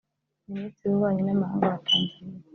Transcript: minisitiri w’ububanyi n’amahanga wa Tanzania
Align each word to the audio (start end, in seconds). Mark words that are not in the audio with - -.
minisitiri 0.47 0.85
w’ububanyi 0.89 1.21
n’amahanga 1.23 1.65
wa 1.71 1.79
Tanzania 1.87 2.41